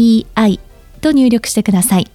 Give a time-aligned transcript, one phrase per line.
[0.00, 0.60] ZENTOKEIEI
[1.00, 2.10] と入力してください。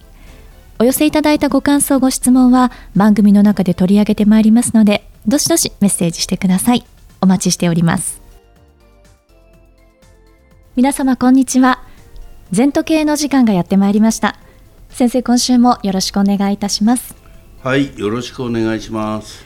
[0.78, 6.84] お寄せいただいたご感想、ご質問は番組の中で取り上げてまいりますので、どしどしメッセージしてください。
[7.20, 8.20] お待ちしております。
[10.76, 11.82] 皆様こんにちは。
[12.52, 14.36] 全時計の時間がやってまいりました。
[14.90, 17.16] 先生、今週もよろしくお願いいたします。
[17.62, 19.44] はい、よろしくお願いします。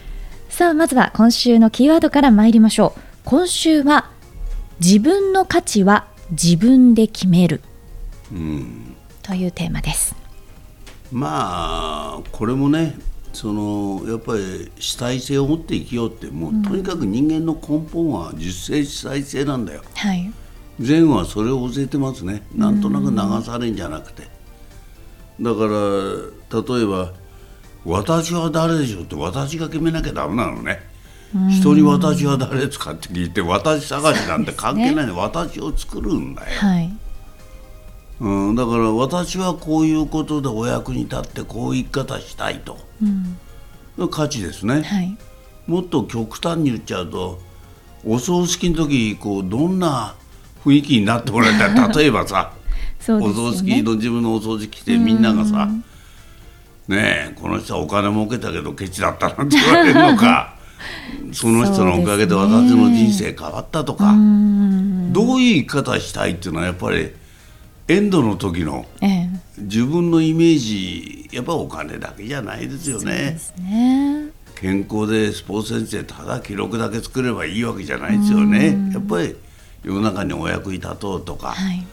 [0.49, 3.01] さあ、まずは今週のキーワードから参りましょう。
[3.25, 4.11] 今週は
[4.81, 7.63] 自分の価値は自分で決める、
[8.33, 10.15] うん、というテーマです。
[11.13, 12.97] まあこれもね
[13.33, 20.33] そのやっぱり主体性を持って生きようってもう、うん、とにかく人間の根本は自主性主体性なんだよ、はい、
[20.79, 22.43] 善はそれを教えてますね。
[22.55, 24.25] なんとなく流されんじゃなくて、
[25.41, 27.13] だから例えば
[27.85, 30.89] 「私は誰でしょう」って私が決めなきゃダメなのね。
[31.49, 36.93] 人に私は誰ですかって聞いて私探しなんて関係ない、ね、私を作るんだよ、はい、
[38.21, 42.77] うん、だから私はこういうことでお役に立ってこういう生き方したいと、
[43.99, 45.17] うん、価値ですね、はい、
[45.67, 47.41] もっと極端に言っちゃうと
[48.05, 50.15] お葬式の時こうどんな
[50.65, 51.89] 雰囲気になってもらいたい。
[51.97, 52.53] 例えばさ、
[53.09, 55.69] ね、お葬式の自分のお葬式来てみんながさ
[56.89, 60.55] 「ねえこの人はお金儲けたけどケチだった」なんて言われるのか。
[61.33, 67.11] その人のおかげで私の人生変わったとか、ね、どういう生き方したいっていうのはやっぱり
[67.91, 68.87] エンドの時の
[69.59, 73.37] 自分のイメージやっぱお金だけじゃないですよね。
[73.59, 74.29] ね。
[74.55, 78.79] 健康でスポーツ先生ただ記録だけ作ればいいわけじゃないですよね。
[78.93, 79.35] やっぱり
[79.83, 81.85] 世の中にお役に立とうとか、はい、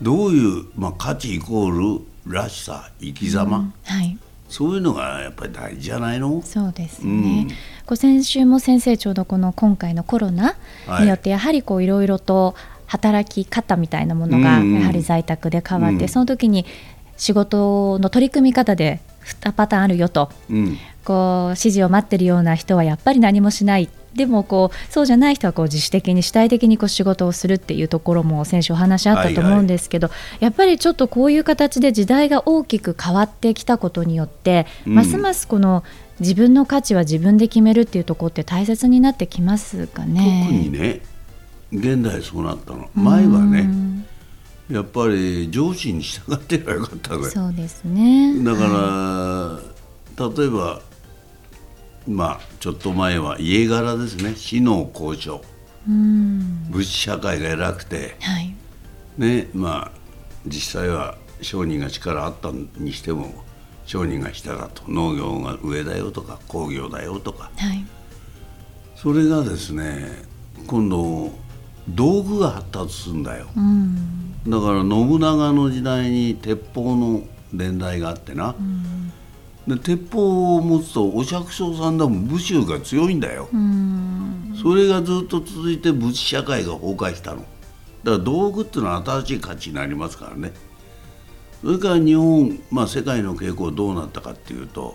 [0.00, 4.16] どういう、まあ、価値イコールらしさ生き様、はい、
[4.48, 6.40] そういうのがやっぱり大事じゃないの？
[6.46, 7.48] そうですね、
[7.86, 10.56] うん、先週も先生ちょうどこの今回のコロナ
[11.00, 12.54] によってやはりこういろいろと
[12.86, 16.64] 働き方みたいなものがやはり在宅で変わって、うん、その時に
[17.16, 23.88] 仕事の取り組み方で2パターンあるよと、うん、こう指示を待ってるような人はやっぱり何もしない。
[24.14, 35.84] でもこうそうじゃない人はこう自主的に主体的にこう仕事をするっていうところも先週お話あったと思うんですけど、はいはい、やっぱりちょっとこういう形で時代が大きく変わってきたことによって、うん、ますますこの
[36.18, 40.46] 自分の価値は自分で決めるっていうところって大切になってきますかね？
[40.48, 41.02] 特にね
[41.72, 42.88] 現代そうなったの。
[42.94, 43.68] 前はね、
[44.70, 47.24] やっぱり上司に従ってればよかったね。
[47.24, 48.42] そうですね。
[48.44, 50.80] だから、はい、例えば
[52.08, 54.34] まあ、ちょっと前は家柄ですね。
[54.36, 55.42] 死の交渉。
[55.88, 58.54] 物資社会が偉くて、はい、
[59.18, 59.98] ねまあ、
[60.46, 63.44] 実際は商人が力あったにしても
[63.84, 67.84] 商人が下だと農業が上だよとか工業だよとか、はい、
[68.96, 70.24] それがですね
[70.66, 71.30] 今度
[71.88, 78.54] 道具が発達するんだよ、だから信長の時代に鉄砲の年代があってな、
[79.66, 83.48] で鉄砲を持つとお百姓さんでも武州が強いんだよ。
[84.62, 87.38] それがずっと続いて武士社会が崩壊したの。
[87.38, 90.52] だから道具っていうのは新しい価値になりますからね。
[91.62, 94.94] それから日本、まあ、世界の傾向どうなったかっていうと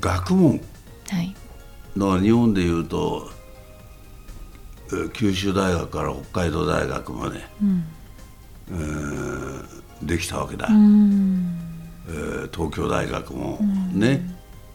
[0.00, 0.60] 学問、
[1.08, 1.34] はい、
[1.96, 3.30] だから日本でいうと
[5.12, 7.84] 九州大学から北海道大学まで、うん。
[8.68, 10.68] えー、できたわけだ。
[10.68, 13.58] えー、東京大学も
[13.92, 14.22] ね、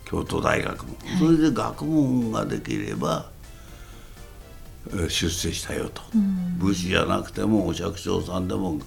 [0.05, 3.29] 京都大学も、それで学問ができれば、
[4.89, 6.01] えー、出世したよと、
[6.57, 8.79] 武士じゃなくてもお百姓さんでも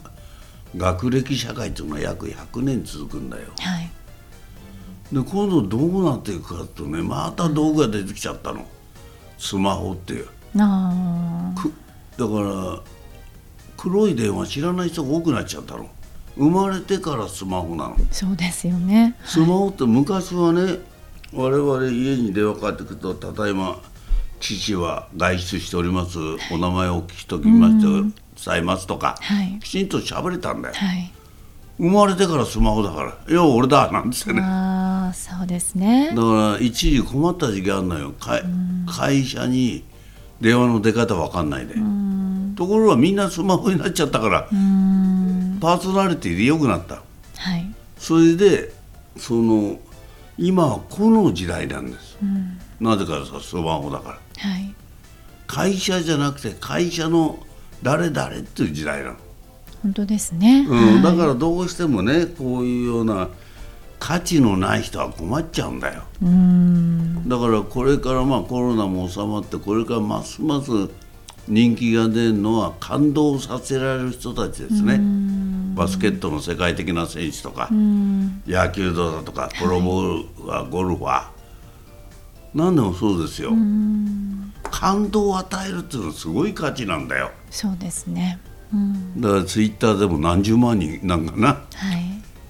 [0.76, 3.44] 学歴社会っていうのは約100年続くんだよ。
[3.58, 3.90] はい、
[5.14, 8.66] で今度どうなっていくかとねまた道具が出てきちゃったの。
[9.38, 10.28] スマホっていう。
[10.58, 11.52] あ
[12.16, 12.80] だから
[13.76, 15.88] 黒い電話知らない人が多くなっちゃったの。
[16.36, 17.96] 生まれてからスマホなの。
[18.10, 19.16] そうですよね。
[19.24, 20.78] スマホって昔はね
[21.32, 23.80] 我々家に電話かかってくるとただいま
[24.40, 26.18] 父は外出しております。
[26.52, 27.86] お名前を聞きときまして
[28.50, 31.12] 伝えますとか、はい、きちんと喋れたんだよ、はい、
[31.78, 34.42] 生まれてからスマホだから「いや俺だ」なんですよね。
[34.42, 36.10] ああそうですね。
[36.10, 38.12] だから一時困った時期あるのよ。
[38.86, 39.84] 会社に
[40.40, 41.74] 電話の出方わかんないで
[42.56, 44.42] ところがみんなスマホになっちゃったから
[45.60, 47.02] パーソナリティで良くなった、
[47.36, 48.72] はい、それで
[49.16, 49.78] その
[50.36, 54.74] 今はこの時代なんです、うん、なぜかさスマホだから、はい、
[55.46, 57.38] 会社じゃなくて会社の
[57.82, 59.16] 誰々っていう時代なの。
[59.82, 63.28] 本当ですね、うん、はい、だからどうしてもねこういうような
[64.06, 66.02] 価値のない人は困っちゃうんだよ。
[67.26, 70.70] だからこれからまあコロナも収まってこれからますます
[71.48, 75.00] 人気が出るのは感動させられる人たちですね。
[75.74, 81.24] バスケットの世界的な選手とか野球道だとかプロボールはゴルファー
[82.52, 83.52] 何でもそうですよ。
[84.70, 87.30] 感動を与えるっていうのはすごい価値なんだよ。
[87.50, 88.38] そうですね、
[89.16, 92.03] だからツイッターでも何十万人なんかな、はい、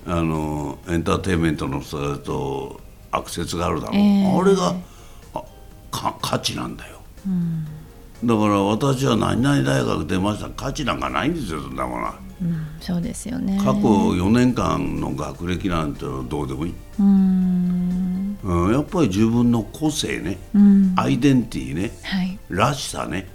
[0.07, 2.81] あのエンターテインメントの人だと
[3.11, 4.75] アクセスがあるだろう、えー、あれが
[5.35, 5.43] あ
[5.91, 7.65] か価値なんだよ、うん。
[8.25, 10.51] だから私は何々大学出ました。
[10.51, 13.59] 価値なんかないんですよそんなものは、うん、そうですよね。
[13.59, 16.75] 過去4年間の学歴なんてどうでもいい。
[16.99, 18.39] うん。
[18.43, 23.27] うんやっぱり自分の個性ね、うん、アイデンティティね、はい、らしさね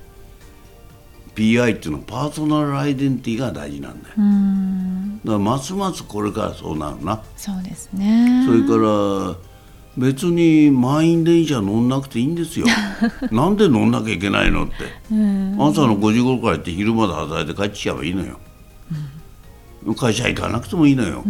[1.34, 4.16] PI っていうのはパーソナルアイデンティティが大事なんだよ。
[4.18, 7.22] うんだからますますこれからそうなるな。
[7.36, 8.46] そうですね。
[8.46, 9.36] それから
[9.98, 12.68] 別に満員電車乗んなくていいんですよ。
[13.32, 14.74] なんで乗んなきゃいけないのって、
[15.10, 18.40] 朝の5時頃から行って昼まで働いて帰ってきちゃえばいいのよ、
[19.86, 21.24] うん、会社行かなくてもいいのよ。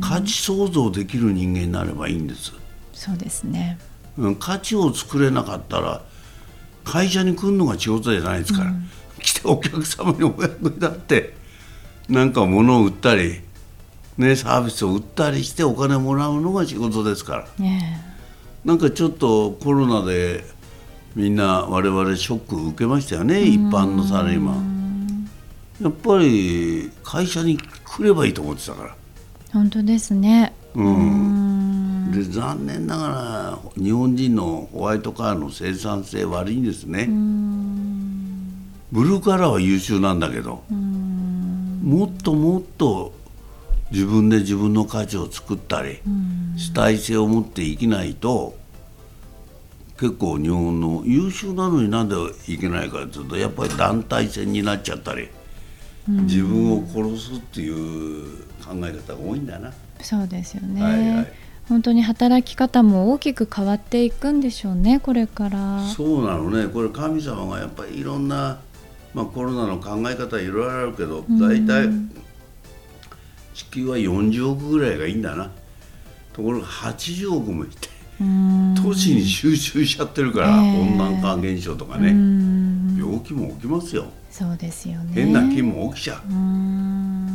[0.00, 2.52] 価値創造できる人間になればいいんです。
[2.98, 3.78] そうですね、
[4.16, 6.02] うん、価値を作れなかったら
[6.84, 8.88] 会社に来るのが仕事じゃないですから、うん、
[9.20, 11.34] 来てお客様にお役に立って
[12.08, 13.40] なんか物を売ったり
[14.18, 18.00] ね、サービスを売ったりしてお金もらうのが仕事ですから、ね、
[18.64, 20.44] なんかちょっとコロナで
[21.14, 25.28] みんな我々ショック受けましたよね一般のサラリーマン。
[25.80, 28.96] やっぱり会社に来ればいいと思ってたから。
[29.52, 30.52] 本当ですね。
[30.74, 32.10] うん。
[32.10, 37.06] で残念ながら日本人のホワイトカーの生産性悪いんですね。
[38.90, 40.64] ブルーカラーは優秀なんだけど
[41.82, 43.12] もっともっと
[43.90, 46.00] 自分で自分の価値を作ったり、
[46.56, 48.56] 主体性を持って生きないと
[49.98, 52.14] 結構日本の優秀なのになんで
[52.46, 55.28] いけないかというとやっぱり団体戦になっちゃったり、
[56.06, 59.72] 自分を殺すっていう考え方が多いんだな。
[60.00, 61.32] そうですよね、はいはい。
[61.68, 65.86] 本当に働き方も大きく変わっていくんでしょうねこれから。
[65.88, 66.68] そうなのね。
[66.68, 68.60] これ神様がやっぱりいろんな、
[69.14, 71.88] まあ、コロナの考え方いろいろあるけど大体
[73.54, 75.50] 地球は40億ぐらいがいいんだな。
[76.32, 77.88] ところが80億もいて
[78.80, 82.08] 都市に集中しちゃってるから、えー、温暖化現象とかね。
[82.98, 84.06] 病気も起きますよ。
[84.30, 85.12] そうですよね。
[85.14, 86.22] 変な菌も起きちゃう。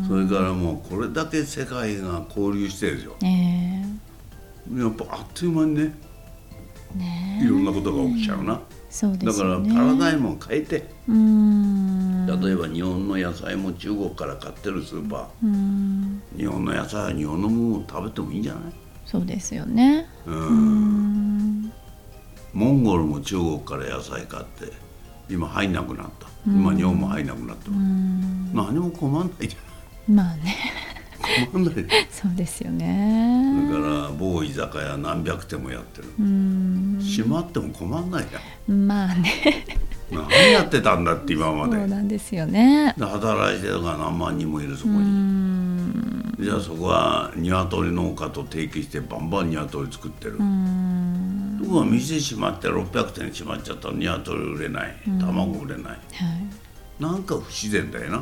[0.07, 5.93] それからもうこれだけ世界が交流してるでしょ、えー、やっぱあっという間にね
[6.95, 8.59] ねいろんなことが起きちゃうな
[8.93, 16.19] そうです、ね、だからパラダイムを変えて例えば日本の野菜も中国から買ってるスーパー。
[16.37, 18.63] 日本の野菜は日本のものを食べてもいいんじゃない？
[19.03, 20.07] そうですよね。
[20.27, 21.71] うん。
[22.53, 24.71] モンゴルも中国から野菜買って
[25.27, 26.27] 今入んなくなった。
[26.45, 30.27] 今日本も入んなくなって何も困んないじゃない。
[30.27, 30.55] まあね
[31.51, 31.75] 困んない
[32.09, 33.69] そうですよね。
[33.71, 36.07] だから某居酒屋何百店もやってる。
[36.17, 38.39] 閉まっても困んないじゃ
[38.73, 38.87] ん。
[38.87, 39.65] まあね。
[40.11, 41.77] 何やってたんだって今まで。
[41.77, 42.93] そうなんですよね。
[42.99, 45.63] 働いてるから何万人もいるそこに。
[46.39, 50.33] じゃあそこは鶏農家と提携してバンバン鶏作ってる。
[50.33, 50.39] と
[51.69, 54.95] こが店閉まって600店閉まっちゃったら鶏売れない。
[55.19, 56.01] 卵売れない、はい、
[57.01, 58.17] なんか不自然だよな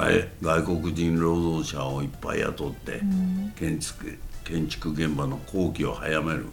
[0.00, 3.00] 外外国人労働者をいっぱい雇って
[3.56, 6.46] 建築建築現場の工期を早める。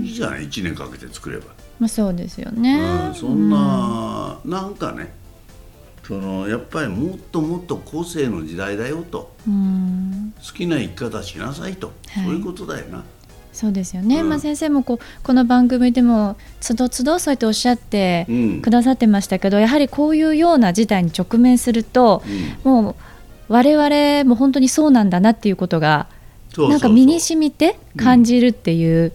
[0.00, 1.46] いいじゃない？1年かけて作れば。
[1.78, 2.78] まあ、そうですよね、
[3.08, 5.12] うん、そんな、うん、なんかね
[6.04, 13.02] そのやっぱりもっともっと個性の時代だよと、うん、好きな生き方しなさいと、はい、そういうことだよな。
[13.52, 18.26] そうですよね、うん、まあ、先生もこうこの番組でもつどつどそうやっておっしゃって
[18.62, 22.22] くださってましたけど、うん、やはりこういうような事態に直面すると、
[22.64, 22.94] うん、もう
[23.48, 26.08] 我々も本当にそうなんだなっていうことが
[26.56, 29.12] なんか身に染みて感じるっていう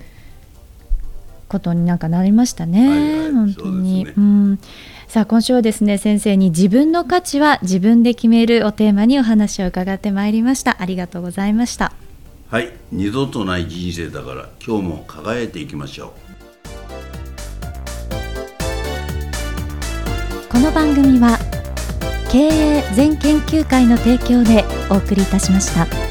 [1.48, 4.06] ことになんかなりましたね、はいはい、本当に。
[4.06, 4.60] ね、うん。
[5.08, 10.78] さあ今週はですね先生に自分の価値は自分で決めるをテーマにお話を伺ってまいりました。
[10.80, 11.94] ありがとうございました
[12.50, 16.12] はい二度とない人生だから今日も輝いていきましょう
[20.50, 21.38] この番組は
[22.32, 26.07] 経営全研究会の提供でお送りいたしました。